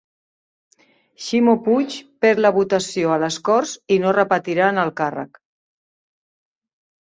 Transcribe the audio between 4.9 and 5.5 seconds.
càrrec